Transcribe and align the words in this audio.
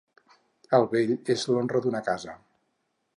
El 0.77 0.85
vell 0.93 1.13
és 1.35 1.45
l'honra 1.51 1.83
d'una 1.85 2.05
casa. 2.11 2.39